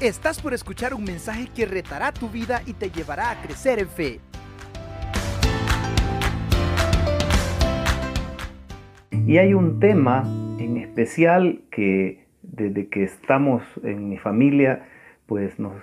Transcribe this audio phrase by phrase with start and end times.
[0.00, 3.88] Estás por escuchar un mensaje que retará tu vida y te llevará a crecer en
[3.88, 4.20] fe.
[9.26, 10.22] Y hay un tema
[10.60, 14.86] en especial que desde que estamos en mi familia,
[15.26, 15.74] pues nos,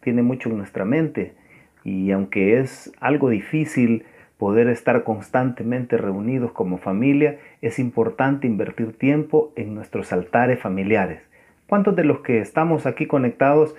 [0.00, 1.36] tiene mucho en nuestra mente.
[1.84, 4.04] Y aunque es algo difícil
[4.36, 11.29] poder estar constantemente reunidos como familia, es importante invertir tiempo en nuestros altares familiares.
[11.70, 13.76] ¿Cuántos de los que estamos aquí conectados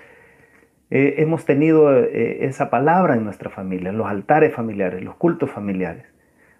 [0.91, 6.05] eh, hemos tenido eh, esa palabra en nuestra familia, los altares familiares, los cultos familiares?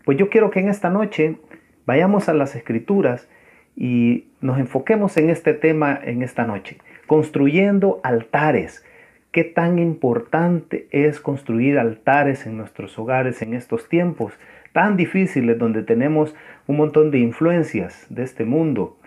[0.04, 1.38] Pues yo quiero que en esta noche
[1.86, 3.30] vayamos a las escrituras
[3.78, 8.86] y nos enfoquemos en este tema en esta noche, construyendo altares.
[9.32, 14.34] ¿Qué tan importante es construir altares en nuestros hogares en estos tiempos
[14.74, 16.36] tan difíciles donde tenemos
[16.68, 18.98] un montón de influencias de este mundo?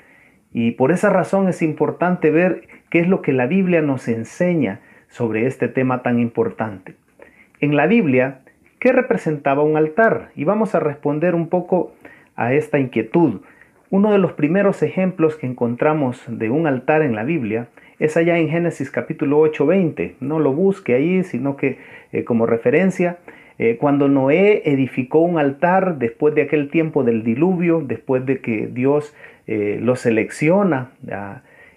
[0.55, 4.81] Y por esa razón es importante ver qué es lo que la Biblia nos enseña
[5.09, 6.95] sobre este tema tan importante.
[7.61, 8.41] En la Biblia,
[8.79, 10.31] ¿qué representaba un altar?
[10.37, 11.93] Y vamos a responder un poco
[12.37, 13.41] a esta inquietud.
[13.91, 17.67] Uno de los primeros ejemplos que encontramos de un altar en la Biblia
[17.99, 20.17] es allá en Génesis capítulo 8, 20.
[20.21, 21.79] No lo busque ahí, sino que
[22.13, 23.19] eh, como referencia,
[23.59, 28.69] eh, cuando Noé edificó un altar después de aquel tiempo del diluvio, después de que
[28.69, 29.15] Dios
[29.47, 30.91] eh, los selecciona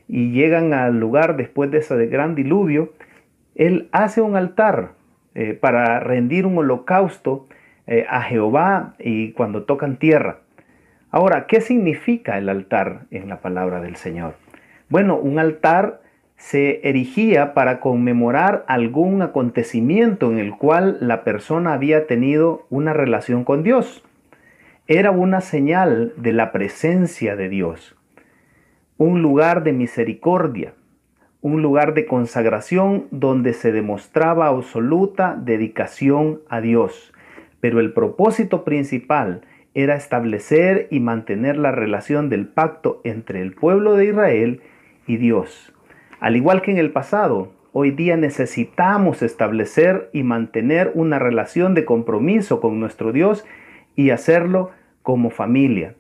[0.08, 2.94] y llegan al lugar después de ese gran diluvio,
[3.56, 4.92] él hace un altar
[5.36, 7.48] eh, para rendir un holocausto
[7.86, 10.40] eh, a Jehová y cuando tocan tierra.
[11.12, 14.36] Ahora, ¿qué significa el altar en la palabra del Señor?
[14.90, 16.02] Bueno, un altar
[16.38, 23.44] se erigía para conmemorar algún acontecimiento en el cual la persona había tenido una relación
[23.44, 24.04] con Dios
[24.88, 27.98] era una señal de la presencia de Dios,
[28.98, 30.76] un lugar de misericordia,
[31.42, 37.14] un lugar de consagración donde se demostraba absoluta dedicación a Dios.
[37.60, 39.42] Pero el propósito principal
[39.74, 44.62] era establecer y mantener la relación del pacto entre el pueblo de Israel
[45.06, 45.74] y Dios.
[46.22, 51.84] Al igual que en el pasado, hoy día necesitamos establecer y mantener una relación de
[51.84, 53.46] compromiso con nuestro Dios
[53.98, 54.72] y hacerlo
[55.08, 55.96] como familia.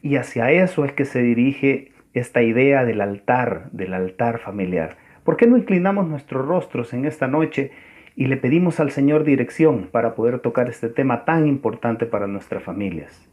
[0.00, 4.96] Y hacia eso es que se dirige esta idea del altar, del altar familiar.
[5.22, 7.72] ¿Por qué no inclinamos nuestros rostros en esta noche
[8.16, 12.62] y le pedimos al Señor dirección para poder tocar este tema tan importante para nuestras
[12.62, 13.28] familias?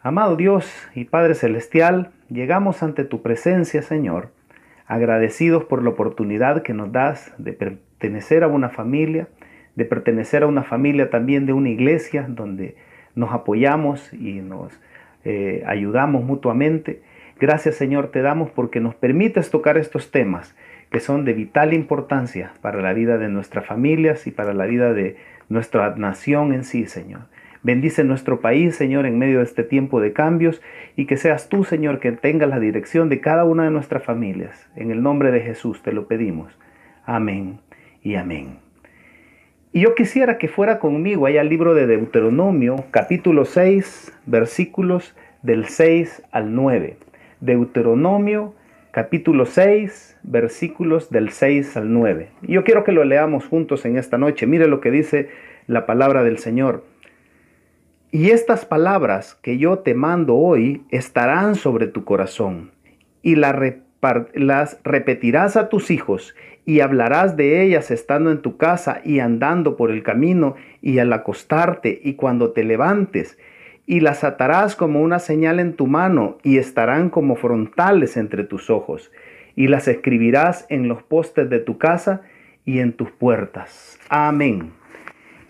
[0.00, 4.32] Amado Dios y Padre Celestial, llegamos ante tu presencia, Señor,
[4.88, 9.28] agradecidos por la oportunidad que nos das de pertenecer a una familia,
[9.76, 12.74] de pertenecer a una familia también de una iglesia donde
[13.14, 14.72] nos apoyamos y nos
[15.24, 17.02] eh, ayudamos mutuamente.
[17.38, 20.54] Gracias Señor te damos porque nos permites tocar estos temas
[20.90, 24.92] que son de vital importancia para la vida de nuestras familias y para la vida
[24.92, 25.16] de
[25.48, 27.22] nuestra nación en sí, Señor.
[27.62, 30.60] Bendice nuestro país, Señor, en medio de este tiempo de cambios
[30.96, 34.68] y que seas tú, Señor, que tengas la dirección de cada una de nuestras familias.
[34.74, 36.58] En el nombre de Jesús te lo pedimos.
[37.06, 37.60] Amén
[38.02, 38.61] y amén.
[39.74, 45.64] Y yo quisiera que fuera conmigo allá al libro de Deuteronomio, capítulo 6, versículos del
[45.64, 46.98] 6 al 9.
[47.40, 48.54] Deuteronomio,
[48.90, 52.28] capítulo 6, versículos del 6 al 9.
[52.42, 54.46] Y yo quiero que lo leamos juntos en esta noche.
[54.46, 55.30] Mire lo que dice
[55.66, 56.84] la palabra del Señor.
[58.10, 62.72] Y estas palabras que yo te mando hoy estarán sobre tu corazón,
[63.22, 63.36] y
[64.34, 69.76] las repetirás a tus hijos, y hablarás de ellas estando en tu casa y andando
[69.76, 73.38] por el camino y al acostarte y cuando te levantes,
[73.86, 78.70] y las atarás como una señal en tu mano y estarán como frontales entre tus
[78.70, 79.10] ojos,
[79.54, 82.22] y las escribirás en los postes de tu casa
[82.64, 83.98] y en tus puertas.
[84.08, 84.72] Amén.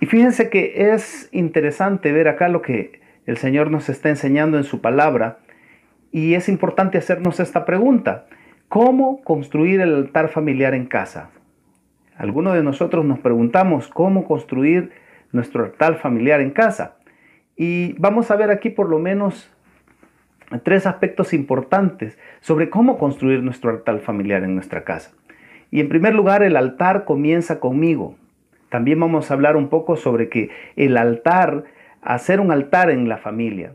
[0.00, 4.64] Y fíjense que es interesante ver acá lo que el Señor nos está enseñando en
[4.64, 5.38] su palabra,
[6.10, 8.26] y es importante hacernos esta pregunta.
[8.72, 11.28] ¿Cómo construir el altar familiar en casa?
[12.16, 14.92] Algunos de nosotros nos preguntamos cómo construir
[15.30, 16.96] nuestro altar familiar en casa.
[17.54, 19.54] Y vamos a ver aquí por lo menos
[20.62, 25.12] tres aspectos importantes sobre cómo construir nuestro altar familiar en nuestra casa.
[25.70, 28.16] Y en primer lugar, el altar comienza conmigo.
[28.70, 31.64] También vamos a hablar un poco sobre que el altar,
[32.00, 33.74] hacer un altar en la familia.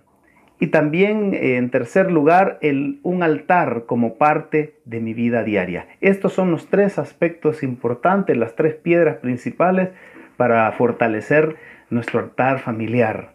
[0.60, 2.60] Y también, eh, en tercer lugar,
[3.04, 5.88] un altar como parte de mi vida diaria.
[6.02, 9.90] Estos son los tres aspectos importantes, las tres piedras principales
[10.36, 11.58] para fortalecer
[11.90, 13.34] nuestro altar familiar.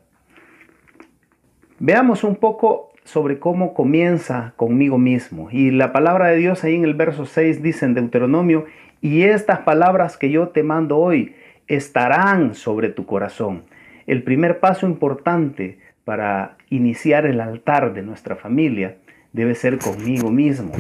[1.78, 5.48] Veamos un poco sobre cómo comienza conmigo mismo.
[5.50, 8.66] Y la palabra de Dios ahí en el verso 6 dice en Deuteronomio,
[9.00, 11.34] y estas palabras que yo te mando hoy
[11.66, 13.64] estarán sobre tu corazón.
[14.06, 18.96] El primer paso importante para iniciar el altar de nuestra familia
[19.32, 20.72] debe ser conmigo mismo.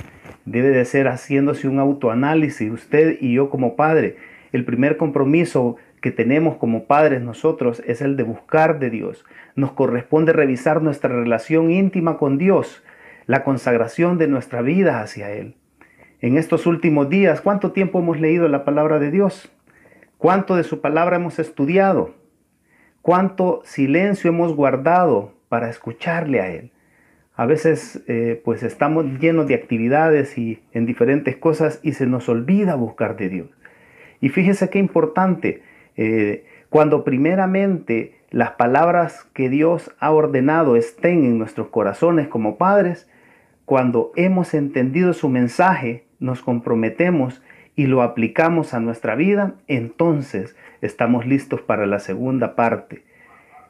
[0.44, 4.16] Debe de ser haciéndose un autoanálisis, usted y yo como padre.
[4.52, 9.24] El primer compromiso que tenemos como padres nosotros es el de buscar de Dios.
[9.54, 12.82] Nos corresponde revisar nuestra relación íntima con Dios,
[13.26, 15.54] la consagración de nuestra vida hacia Él.
[16.20, 19.52] En estos últimos días, ¿cuánto tiempo hemos leído la palabra de Dios?
[20.18, 22.14] ¿Cuánto de su palabra hemos estudiado?
[23.02, 26.70] ¿Cuánto silencio hemos guardado para escucharle a Él?
[27.34, 32.28] A veces eh, pues estamos llenos de actividades y en diferentes cosas y se nos
[32.28, 33.48] olvida buscar de Dios.
[34.20, 35.62] Y fíjese qué importante,
[35.96, 43.08] eh, cuando primeramente las palabras que Dios ha ordenado estén en nuestros corazones como padres,
[43.64, 47.42] cuando hemos entendido su mensaje, nos comprometemos
[47.74, 53.02] y lo aplicamos a nuestra vida, entonces estamos listos para la segunda parte.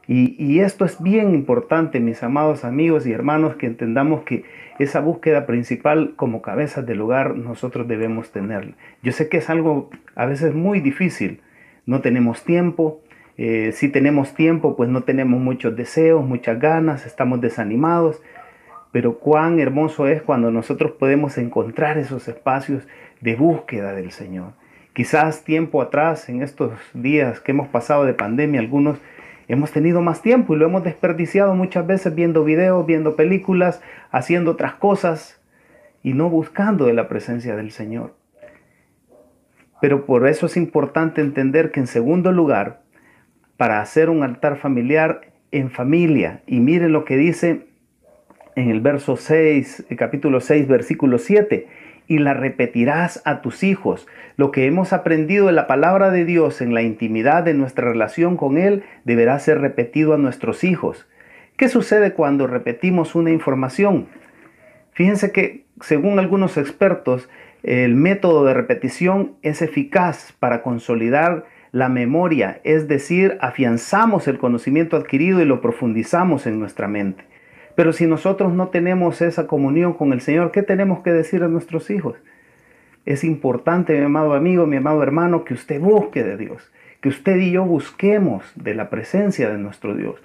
[0.08, 4.44] Y, y, esto es bien importante, mis amados amigos y hermanos, que entendamos que
[4.81, 8.75] esa búsqueda principal como cabezas del hogar nosotros debemos tenerla.
[9.02, 11.40] Yo sé que es algo a veces muy difícil,
[11.87, 13.00] no tenemos tiempo.
[13.38, 18.22] Eh, si tenemos tiempo, pues no tenemos muchos deseos, muchas ganas, estamos desanimados.
[18.93, 22.87] Pero cuán hermoso es cuando nosotros podemos encontrar esos espacios
[23.22, 24.52] de búsqueda del Señor.
[24.92, 28.98] Quizás tiempo atrás, en estos días que hemos pasado de pandemia, algunos
[29.48, 33.80] hemos tenido más tiempo y lo hemos desperdiciado muchas veces viendo videos, viendo películas,
[34.10, 35.40] haciendo otras cosas
[36.02, 38.14] y no buscando de la presencia del Señor.
[39.80, 42.82] Pero por eso es importante entender que en segundo lugar,
[43.56, 47.66] para hacer un altar familiar en familia, y miren lo que dice
[48.56, 51.66] en el verso 6, el capítulo 6, versículo 7,
[52.12, 54.06] y la repetirás a tus hijos.
[54.37, 58.37] Lo que hemos aprendido de la palabra de Dios en la intimidad de nuestra relación
[58.37, 61.09] con Él deberá ser repetido a nuestros hijos.
[61.56, 64.09] ¿Qué sucede cuando repetimos una información?
[64.93, 67.31] Fíjense que, según algunos expertos,
[67.62, 74.99] el método de repetición es eficaz para consolidar la memoria, es decir, afianzamos el conocimiento
[74.99, 77.25] adquirido y lo profundizamos en nuestra mente.
[77.74, 81.48] Pero si nosotros no tenemos esa comunión con el Señor, ¿qué tenemos que decir a
[81.48, 82.16] nuestros hijos?
[83.04, 86.70] Es importante, mi amado amigo, mi amado hermano, que usted busque de Dios,
[87.00, 90.22] que usted y yo busquemos de la presencia de nuestro Dios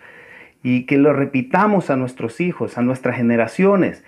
[0.61, 4.03] y que lo repitamos a nuestros hijos, a nuestras generaciones.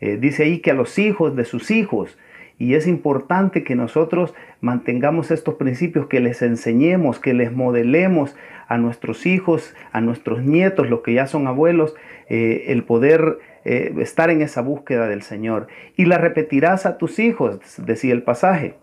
[0.00, 2.18] Eh, dice ahí que a los hijos de sus hijos,
[2.60, 8.36] y es importante que nosotros mantengamos estos principios, que les enseñemos, que les modelemos
[8.68, 11.94] a nuestros hijos, a nuestros nietos, los que ya son abuelos,
[12.28, 15.68] eh, el poder eh, estar en esa búsqueda del Señor.
[15.96, 18.74] Y la repetirás a tus hijos, decía el pasaje.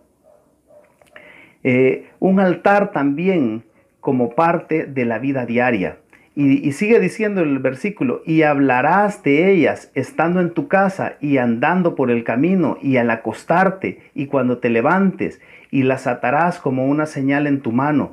[1.63, 3.63] Eh, un altar también
[3.99, 5.99] como parte de la vida diaria.
[6.39, 11.95] Y, sigue diciendo el versículo, y hablarás de ellas estando en tu casa y andando
[11.95, 15.41] por el camino y al acostarte y cuando te levantes,
[15.71, 18.11] y las atarás como una señal en tu mano,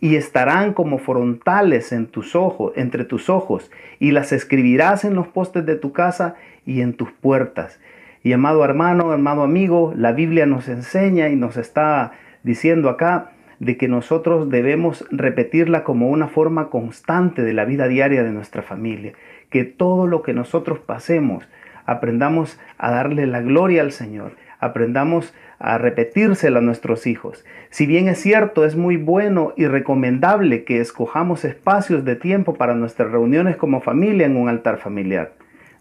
[0.00, 5.28] y estarán como frontales en tus ojos, entre tus ojos, y las escribirás en los
[5.28, 6.34] postes de tu casa
[6.64, 7.78] y en tus puertas.
[8.22, 13.76] Y amado hermano, amado amigo, la Biblia nos enseña y nos está diciendo acá, de
[13.76, 19.12] que nosotros debemos repetirla como una forma constante de la vida diaria de nuestra familia,
[19.50, 21.48] que todo lo que nosotros pasemos
[21.86, 27.44] aprendamos a darle la gloria al Señor, aprendamos a repetírsela a nuestros hijos.
[27.70, 32.74] Si bien es cierto, es muy bueno y recomendable que escojamos espacios de tiempo para
[32.74, 35.32] nuestras reuniones como familia en un altar familiar.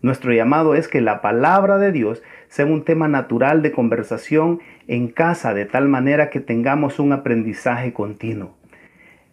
[0.06, 5.08] Nuestro llamado es que la palabra de Dios sea un tema natural de conversación en
[5.08, 8.56] casa de tal manera que tengamos un aprendizaje continuo.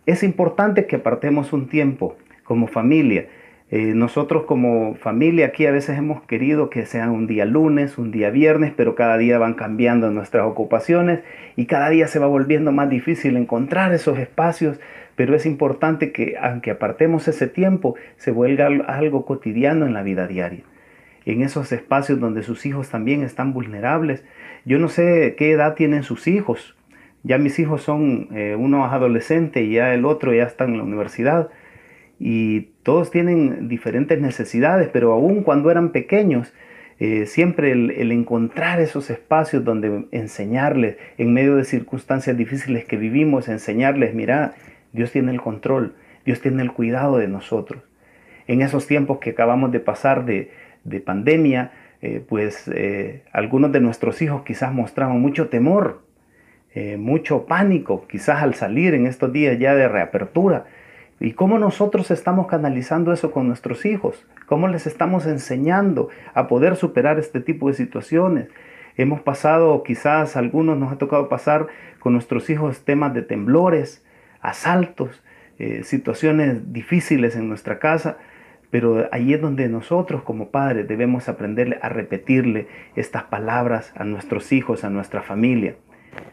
[0.07, 3.27] Es importante que apartemos un tiempo como familia.
[3.71, 8.11] Eh, nosotros como familia aquí a veces hemos querido que sea un día lunes, un
[8.11, 11.21] día viernes, pero cada día van cambiando nuestras ocupaciones
[11.55, 14.81] y cada día se va volviendo más difícil encontrar esos espacios,
[15.17, 20.27] pero es importante que aunque apartemos ese tiempo, se vuelva algo cotidiano en la vida
[20.27, 20.65] diaria
[21.27, 24.25] en esos espacios donde sus hijos también están vulnerables.
[24.65, 26.77] Yo no sé qué edad tienen sus hijos.
[27.23, 30.77] Ya mis hijos son, eh, uno es adolescente y ya el otro ya está en
[30.77, 31.51] la universidad.
[32.19, 36.53] Y todos tienen diferentes necesidades, pero aún cuando eran pequeños,
[36.99, 42.97] eh, siempre el, el, encontrar esos espacios donde enseñarles, en medio de circunstancias difíciles que
[42.97, 44.55] vivimos, enseñarles, mira,
[44.93, 45.95] Dios tiene el control,
[46.25, 47.83] Dios tiene el cuidado de nosotros.
[48.47, 50.51] En esos tiempos que acabamos de pasar de,
[50.85, 56.03] de pandemia, eh, pues eh, algunos de nuestros hijos quizás mostraban mucho temor,
[56.97, 60.65] mucho pánico, quizás al salir en estos días ya de reapertura.
[61.21, 64.27] ¿Y cómo nosotros estamos canalizando eso con nuestros hijos?
[64.47, 68.49] ¿Cómo les estamos enseñando a poder superar este tipo de situaciones?
[68.97, 71.69] Hemos pasado, quizás algunos nos ha tocado pasar
[72.01, 74.05] con nuestros hijos temas de temblores,
[74.43, 75.23] asaltos,
[75.59, 78.19] eh, situaciones difíciles en nuestra casa,
[78.71, 84.53] pero ahí es donde nosotros como padres debemos aprenderle a repetirle estas palabras a nuestros
[84.53, 85.77] hijos, a nuestra familia.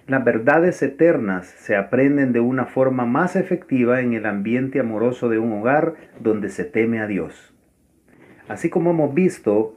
[0.08, 5.38] Las verdades eternas se aprenden de una forma más efectiva en el ambiente amoroso de
[5.40, 7.54] un hogar donde se teme a Dios.
[8.48, 9.76] Así como hemos visto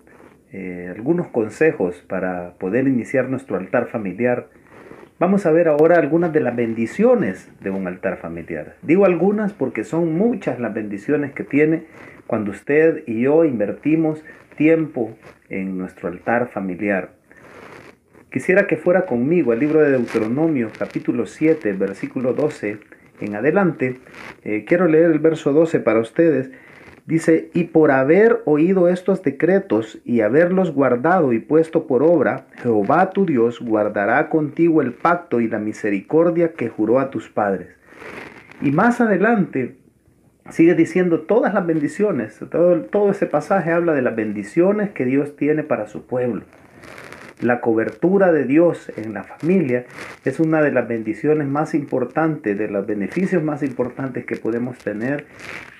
[0.52, 4.48] eh, algunos consejos para poder iniciar nuestro altar familiar,
[5.18, 8.76] vamos a ver ahora algunas de las bendiciones de un altar familiar.
[8.82, 11.84] Digo algunas porque son muchas las bendiciones que tiene
[12.26, 14.24] cuando usted y yo invertimos
[14.56, 15.16] tiempo
[15.48, 17.10] en nuestro altar familiar.
[18.30, 22.78] Quisiera que fuera conmigo el libro de Deuteronomio capítulo 7 versículo 12
[23.20, 24.00] en adelante.
[24.44, 26.50] Eh, quiero leer el verso 12 para ustedes.
[27.04, 33.10] Dice, y por haber oído estos decretos y haberlos guardado y puesto por obra, Jehová
[33.10, 37.68] tu Dios guardará contigo el pacto y la misericordia que juró a tus padres.
[38.60, 39.76] Y más adelante
[40.50, 45.34] sigue diciendo todas las bendiciones, todo, todo ese pasaje habla de las bendiciones que Dios
[45.34, 46.44] tiene para su pueblo.
[47.42, 49.84] La cobertura de Dios en la familia
[50.24, 55.26] es una de las bendiciones más importantes, de los beneficios más importantes que podemos tener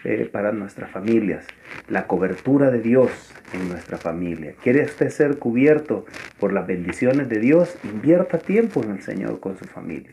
[0.02, 1.47] eh, para nuestras familias.
[1.88, 4.54] La cobertura de Dios en nuestra familia.
[4.61, 6.04] ¿Quiere usted ser cubierto
[6.40, 7.78] por las bendiciones de Dios?
[7.85, 10.11] Invierta tiempo en el Señor con su familia.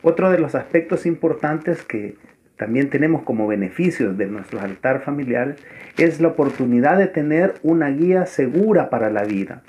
[0.00, 2.16] Otro de los aspectos importantes que
[2.56, 5.56] también tenemos como beneficios de nuestro altar familiar
[5.98, 9.62] es la oportunidad de tener una guía segura para la vida.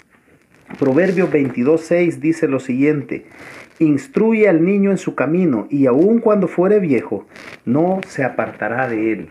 [0.78, 3.26] Proverbios 22.6 dice lo siguiente,
[3.80, 7.26] instruye al niño en su camino y aun cuando fuere viejo,
[7.66, 9.30] no se apartará de él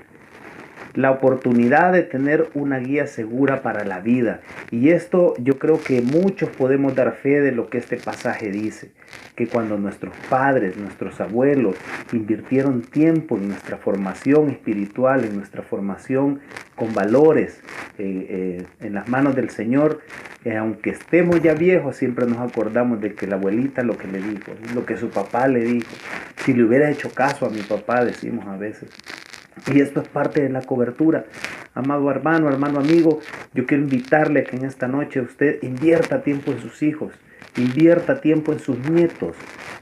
[0.95, 4.41] la oportunidad de tener una guía segura para la vida.
[4.71, 8.93] Y esto yo creo que muchos podemos dar fe de lo que este pasaje dice,
[9.37, 11.77] que cuando nuestros padres, nuestros abuelos
[12.13, 16.41] invirtieron tiempo en nuestra formación espiritual, en nuestra formación
[16.75, 17.61] con valores
[17.99, 20.01] eh, eh, en las manos del Señor,
[20.45, 24.19] eh, aunque estemos ya viejos, siempre nos acordamos de que la abuelita lo que le
[24.19, 25.91] dijo, lo que su papá le dijo.
[26.45, 28.89] Si le hubiera hecho caso a mi papá, decimos a veces,
[29.73, 31.25] y esto es parte de la cobertura.
[31.75, 33.21] Amado hermano, hermano amigo,
[33.55, 37.13] yo quiero invitarle a que en esta noche usted invierta tiempo en sus hijos,
[37.59, 39.37] invierta tiempo en sus nietos,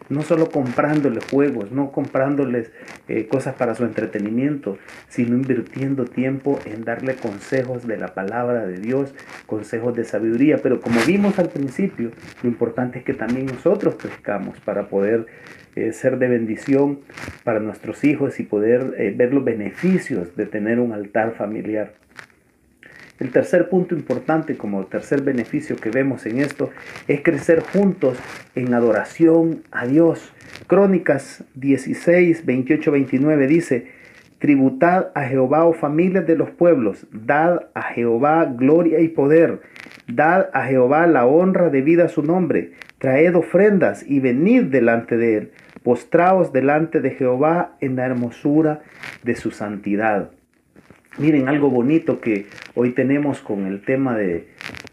[0.08, 2.70] no solo comprándoles juegos, no comprándoles
[3.08, 4.78] eh, cosas para su entretenimiento,
[5.08, 9.14] sino invirtiendo tiempo en darle consejos de la palabra de Dios,
[9.46, 10.58] consejos de sabiduría.
[10.62, 12.10] Pero como vimos al principio,
[12.42, 15.26] lo importante es que también nosotros pescamos para poder
[15.74, 17.00] eh, ser de bendición
[17.44, 21.94] para nuestros hijos y poder eh, ver los beneficios de tener un altar familiar.
[23.18, 26.70] El tercer punto importante como tercer beneficio que vemos en esto
[27.08, 28.18] es crecer juntos
[28.54, 30.32] en adoración a Dios.
[30.66, 33.86] Crónicas 16, 28, 29 dice,
[34.38, 39.62] Tributad a Jehová, oh familias de los pueblos, dad a Jehová gloria y poder,
[40.06, 45.36] dad a Jehová la honra debida a su nombre, traed ofrendas y venid delante de
[45.38, 45.52] él
[45.86, 48.82] postraos delante de Jehová en la hermosura
[49.22, 50.32] de su santidad.
[51.16, 52.46] Miren, algo bonito que
[52.76, 54.48] hoy tenemos con el tema de,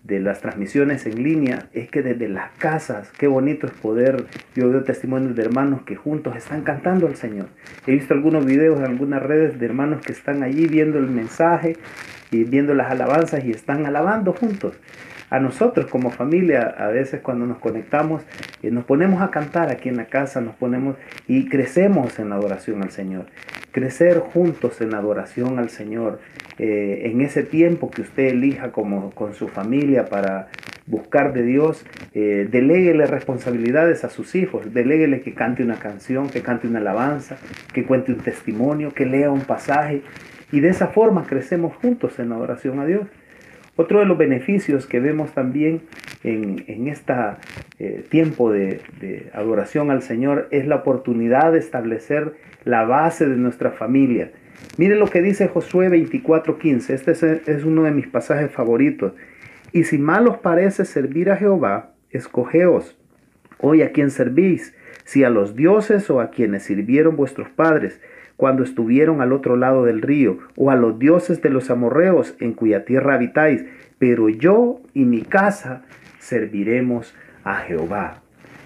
[0.08, 4.26] las transmisiones en línea es que desde las casas, qué bonito es poder,
[4.56, 7.48] yo veo testimonios de hermanos que juntos están cantando al Señor.
[7.86, 11.78] He visto algunos videos en algunas redes de hermanos que están allí viendo el mensaje
[12.32, 14.80] y viendo las alabanzas y están alabando juntos
[15.30, 18.24] a nosotros como familia, a veces cuando nos conectamos,
[18.62, 20.96] eh, nos ponemos a cantar aquí en la casa, nos ponemos
[21.28, 23.26] y crecemos en la adoración al Señor.
[23.74, 26.20] Crecer juntos en adoración al Señor,
[26.60, 30.48] eh, en ese tiempo que usted elija como con su familia para
[30.86, 36.44] buscar de Dios, eh, deleguele responsabilidades a sus hijos, deleguele que cante una canción, que
[36.44, 37.38] cante una alabanza,
[37.74, 40.04] que cuente un testimonio, que lea un pasaje,
[40.52, 43.08] y de esa forma crecemos juntos en adoración a Dios.
[43.76, 45.82] Otro de los beneficios que vemos también
[46.24, 47.14] en, este
[48.10, 48.82] tiempo de,
[49.34, 52.34] adoración al Señor es la oportunidad de establecer
[52.66, 54.32] la base de nuestra familia.
[54.78, 56.94] Miren lo que dice Josué 24:15.
[56.94, 59.14] Este es, es uno de mis pasajes favoritos.
[59.72, 62.96] Y si mal os parece servir a Jehová, escogeos
[63.60, 68.00] hoy a quien servís, si a los dioses o a quienes sirvieron vuestros padres
[68.38, 72.54] cuando estuvieron al otro lado del río, o a los dioses de los amorreos en
[72.54, 73.66] cuya tierra habitáis.
[74.00, 75.84] pero yo y mi casa
[76.20, 78.24] serviremos a Jehová.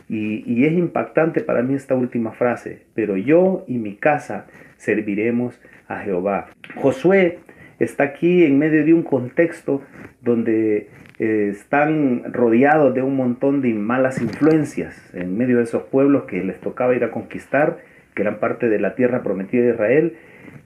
[0.09, 4.45] Y, es impactante para mí esta última frase, pero yo y mi casa
[4.77, 6.47] serviremos a Jehová.
[6.75, 7.39] Josué
[7.79, 9.81] está aquí en medio de un contexto
[10.21, 16.23] donde eh, están rodeados de un montón de malas influencias, en medio de esos pueblos
[16.23, 17.79] que les tocaba ir a conquistar,
[18.17, 20.17] que eran parte de la tierra prometida de Israel,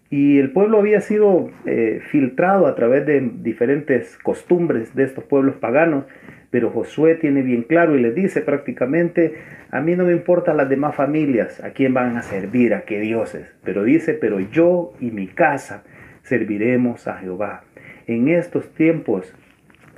[0.09, 5.55] y el pueblo había sido eh, filtrado a través de diferentes costumbres de estos pueblos
[5.55, 6.05] paganos,
[6.49, 9.35] pero Josué tiene bien claro y le dice prácticamente,
[9.69, 13.01] a mí no me importan las demás familias, a quién van a servir, a qué
[13.01, 15.83] dioses, pero dice, pero yo y mi casa
[16.23, 17.63] serviremos a Jehová.
[18.07, 19.33] En estos tiempos,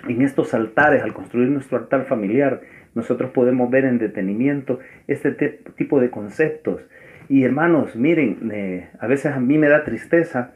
[0.07, 2.61] en estos altares, al construir nuestro altar familiar,
[2.95, 5.31] nosotros podemos ver en detenimiento este
[5.75, 6.81] tipo de conceptos.
[7.33, 10.51] Y hermanos, miren, eh, a veces a mí me da tristeza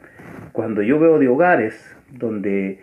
[0.52, 1.74] cuando yo veo de hogares
[2.12, 2.78] donde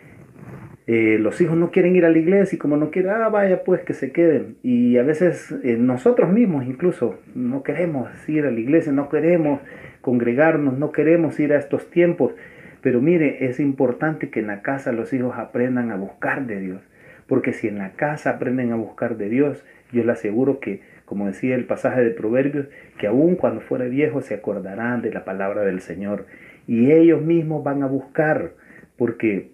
[0.85, 3.63] eh, los hijos no quieren ir a la iglesia y como no quieren, ah, vaya
[3.63, 4.57] pues que se queden.
[4.63, 9.61] Y a veces eh, nosotros mismos incluso no queremos ir a la iglesia, no queremos
[10.01, 12.33] congregarnos, no queremos ir a estos tiempos.
[12.81, 16.81] Pero mire, es importante que en la casa los hijos aprendan a buscar de Dios.
[17.27, 21.27] Porque si en la casa aprenden a buscar de Dios, yo le aseguro que, como
[21.27, 25.61] decía el pasaje de Proverbios, que aun cuando fuera viejo se acordarán de la palabra
[25.61, 26.25] del Señor.
[26.67, 28.53] Y ellos mismos van a buscar,
[28.97, 29.51] porque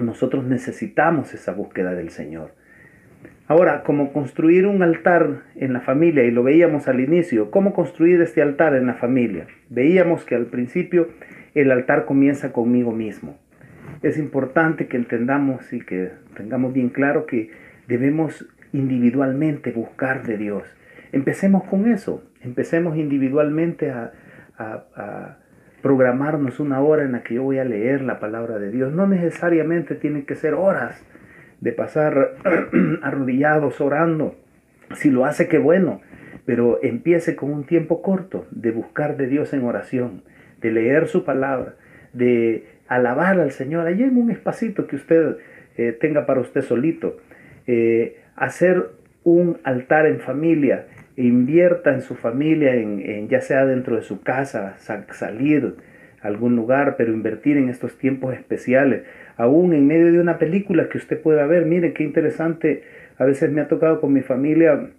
[0.00, 2.52] nosotros necesitamos esa búsqueda del Señor.
[3.46, 8.20] Ahora, como construir un altar en la familia, y lo veíamos al inicio, ¿cómo construir
[8.22, 9.46] este altar en la familia?
[9.68, 11.08] Veíamos que al principio
[11.54, 13.38] el altar comienza conmigo mismo.
[14.02, 17.50] Es importante que entendamos y que tengamos bien claro que
[17.86, 20.64] debemos individualmente buscar de Dios.
[21.12, 24.12] Empecemos con eso, empecemos individualmente a,
[25.80, 28.92] programarnos una hora en la que yo voy a leer la palabra de Dios.
[28.92, 31.04] No necesariamente tienen que ser horas
[31.60, 32.36] de pasar
[33.02, 34.34] arrodillados orando.
[34.94, 36.00] Si lo hace, qué bueno.
[36.46, 40.22] Pero empiece con un tiempo corto de buscar de Dios en oración,
[40.62, 41.74] de leer su palabra,
[42.14, 43.86] de alabar al Señor.
[43.86, 45.36] Allí en un espacito que usted
[45.76, 47.18] eh, tenga para usted solito.
[47.66, 48.90] Eh, hacer
[49.24, 54.76] un altar en familia invierta en su familia, en, ya sea dentro de su casa,
[54.78, 55.76] salir
[56.20, 59.02] a algún lugar, pero invertir en estos tiempos especiales,
[59.36, 61.66] aún en medio de una película que usted pueda ver.
[61.66, 62.82] Mire qué interesante,
[63.18, 64.90] a veces me ha tocado con mi familia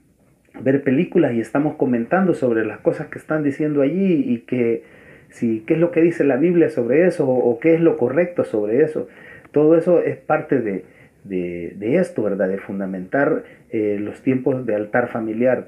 [0.62, 4.84] ver películas y estamos comentando sobre las cosas que están diciendo allí y que
[5.30, 8.46] si qué es lo que dice la Biblia sobre eso o, qué es lo correcto
[8.46, 9.10] sobre eso.
[9.52, 10.86] Todo eso es parte de,
[11.26, 12.48] de, esto, ¿verdad?
[12.48, 15.68] De fundamentar eh, los tiempos de altar familiar.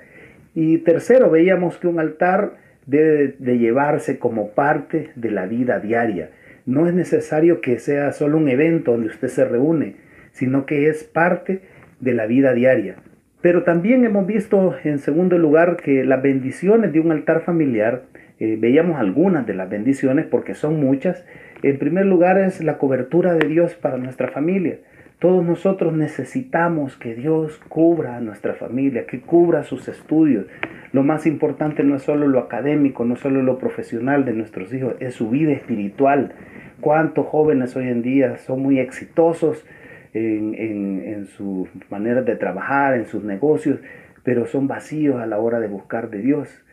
[0.56, 2.54] Y tercero, veíamos que un altar
[2.86, 6.32] debe de llevarse como parte de la vida diaria.
[6.66, 9.96] No es necesario que sea solo un evento donde usted se reúne,
[10.32, 11.62] sino que es parte
[12.00, 12.96] de la vida diaria.
[13.42, 18.04] Pero también hemos visto en segundo lugar que las bendiciones de un altar familiar,
[18.40, 21.24] eh, veíamos algunas de las bendiciones porque son muchas.
[21.64, 24.80] En primer lugar es la cobertura de Dios para nuestra familia.
[25.20, 30.46] Todos nosotros necesitamos que Dios cubra a nuestra familia, que cubra sus estudios.
[30.92, 34.94] Lo más importante no es solo lo académico, no solo lo profesional de nuestros hijos,
[35.00, 36.34] es su vida espiritual.
[36.82, 39.66] ¿Cuántos jóvenes hoy en día son muy exitosos
[40.14, 43.80] en, en su manera de trabajar, en sus negocios,
[44.22, 46.64] pero son vacíos a la hora de buscar de Dios?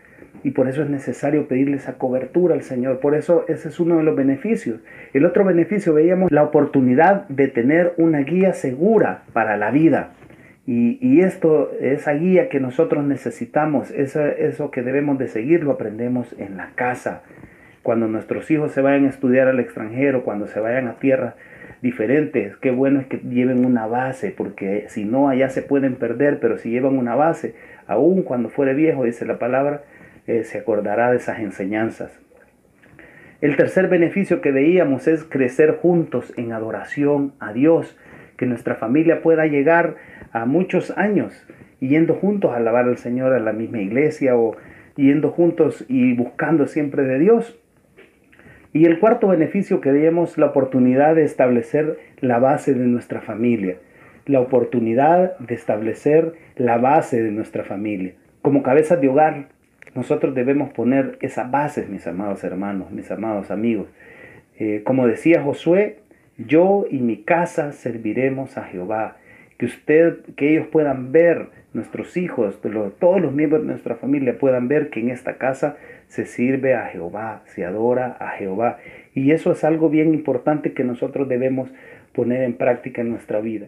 [0.42, 3.00] Y por eso es necesario pedirle esa cobertura al Señor.
[3.00, 4.80] Por eso ese es uno de los beneficios.
[5.12, 10.12] El otro beneficio veíamos la oportunidad de tener una guía segura para la vida.
[10.66, 16.34] Y, esto, esa guía que nosotros necesitamos, eso, eso que debemos de seguir, lo aprendemos
[16.38, 17.22] en la casa.
[17.82, 21.34] Cuando nuestros hijos se vayan a estudiar al extranjero, cuando se vayan a tierras
[21.82, 26.40] diferentes, qué bueno es que lleven una base, porque si no allá se pueden perder,
[26.40, 27.54] pero si llevan una base,
[27.86, 29.82] aun cuando fuere viejo, dice la palabra,
[30.26, 32.18] eh, se acordará de esas enseñanzas.
[33.40, 37.98] El tercer beneficio que veíamos es crecer juntos en adoración a Dios,
[38.36, 39.96] que nuestra familia pueda llegar
[40.32, 41.46] a muchos años
[41.88, 44.56] yendo juntos a alabar al Señor a la misma iglesia o
[44.96, 47.58] yendo juntos y buscando siempre de Dios.
[48.72, 53.76] Y el cuarto beneficio que veíamos, la oportunidad de establecer la base de nuestra familia,
[54.26, 58.14] la oportunidad de establecer la base de nuestra familia.
[58.42, 59.48] Como cabezas de hogar,
[59.94, 63.88] nosotros debemos poner esas bases, mis amados hermanos, mis amados amigos.
[64.58, 65.98] Eh, como decía Josué,
[66.38, 69.16] yo y mi casa serviremos a Jehová.
[69.58, 72.60] Que usted, que ellos puedan ver, nuestros hijos,
[72.98, 75.76] todos los miembros de nuestra familia puedan ver que en esta casa
[76.06, 78.78] se sirve a Jehová, se adora a Jehová.
[79.14, 81.70] Y eso es algo bien importante que nosotros debemos
[82.12, 83.66] poner en práctica en nuestra vida.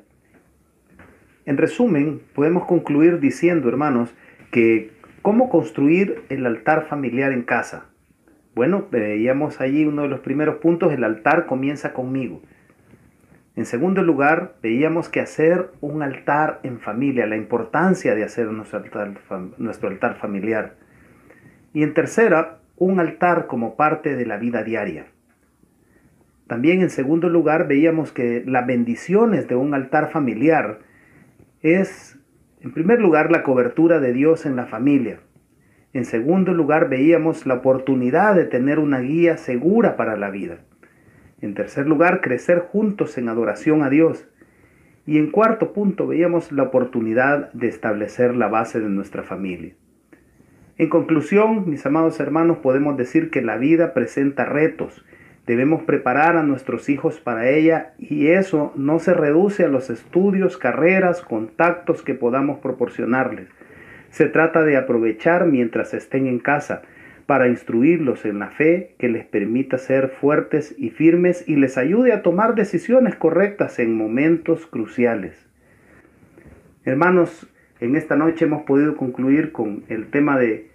[1.47, 4.15] En resumen, podemos concluir diciendo, hermanos,
[4.51, 4.91] que
[5.27, 7.87] cómo construir el altar familiar en casa.
[8.55, 12.43] Bueno, veíamos allí uno de los primeros puntos, el altar comienza conmigo.
[13.57, 18.79] En segundo lugar, veíamos que hacer un altar en familia, la importancia de hacer nuestro
[18.79, 19.15] altar,
[19.59, 20.77] nuestro altar familiar.
[21.73, 25.07] Y en tercera, un altar como parte de la vida diaria.
[26.47, 30.79] También en segundo lugar veíamos que las bendiciones de un altar familiar
[31.63, 32.16] es,
[32.67, 35.21] en primer lugar, la cobertura de Dios en la familia.
[35.93, 40.59] En segundo lugar, veíamos la oportunidad de tener una guía segura para la vida.
[41.41, 44.27] En tercer lugar, crecer juntos en adoración a Dios.
[45.07, 49.75] Y en cuarto punto, veíamos la oportunidad de establecer la base de nuestra familia.
[50.77, 55.05] En conclusión, mis amados hermanos, podemos decir que la vida presenta retos
[55.47, 60.59] Debemos preparar a nuestros hijos para ella y eso no se reduce a los estudios,
[60.59, 63.49] carreras, contactos que podamos proporcionarles.
[64.11, 66.83] Se trata de aprovechar mientras estén en casa
[67.27, 72.13] para instruirlos en la fe que les permita ser fuertes y firmes y les ayude
[72.13, 75.47] a tomar decisiones correctas en momentos cruciales.
[76.85, 80.71] Hermanos, en esta noche hemos podido concluir con el tema de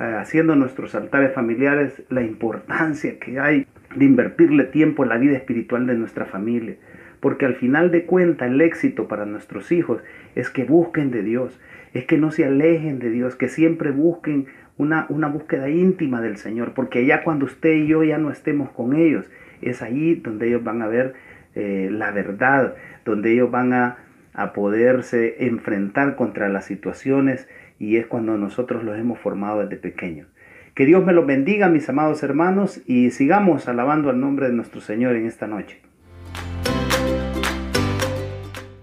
[0.00, 5.36] eh, haciendo nuestros altares familiares la importancia que hay de invertirle tiempo en la vida
[5.36, 6.76] espiritual de nuestra familia.
[7.20, 10.02] Porque al final de cuentas el éxito para nuestros hijos
[10.34, 11.58] es que busquen de Dios,
[11.94, 14.46] es que no se alejen de Dios, que siempre busquen
[14.76, 18.70] una, una búsqueda íntima del Señor, porque ya cuando usted y yo ya no estemos
[18.70, 19.28] con ellos,
[19.60, 21.14] es allí donde ellos van a ver
[21.56, 23.96] eh, la verdad, donde ellos van a,
[24.32, 27.48] a poderse enfrentar contra las situaciones
[27.80, 30.28] y es cuando nosotros los hemos formado desde pequeños.
[30.78, 34.80] Que Dios me los bendiga, mis amados hermanos, y sigamos alabando al nombre de nuestro
[34.80, 35.82] Señor en esta noche.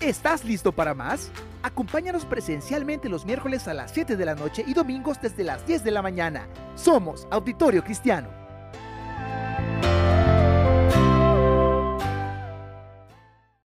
[0.01, 1.31] ¿Estás listo para más?
[1.63, 5.85] Acompáñanos presencialmente los miércoles a las 7 de la noche y domingos desde las 10
[5.85, 6.49] de la mañana.
[6.75, 8.44] Somos Auditorio Cristiano.